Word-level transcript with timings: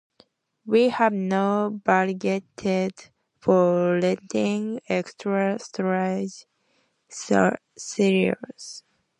We 0.65 0.89
have 0.89 1.13
not 1.13 1.73
budgeted 1.83 3.11
for 3.39 3.99
renting 3.99 4.79
extra 4.89 5.59
storage 5.59 6.47
silos. 7.07 8.83